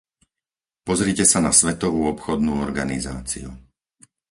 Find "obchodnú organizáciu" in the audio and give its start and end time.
2.13-3.49